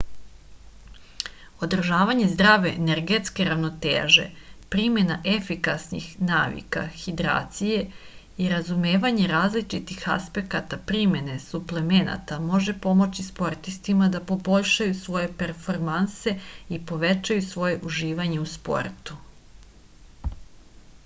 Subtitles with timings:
[1.65, 4.23] održavanje zdrave energetske ravnoteže
[4.75, 7.83] primena efikasnih navika hidracije
[8.45, 16.37] i razumevanje različitih aspekata primene suplemenata može pomoći sportistima da poboljšaju svoje performanse
[16.79, 19.23] i povećaju svoje uživanje u sportu